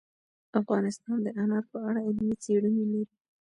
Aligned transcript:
افغانستان 0.59 1.17
د 1.25 1.27
انار 1.41 1.63
په 1.71 1.77
اړه 1.87 1.99
علمي 2.07 2.35
څېړنې 2.43 2.83
لري. 2.91 3.13